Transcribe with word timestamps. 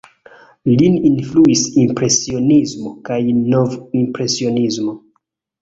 Lin 0.79 0.95
influis 1.09 1.65
Impresionismo 1.83 2.95
kaj 3.11 3.21
Nov-impresionismo. 3.53 4.99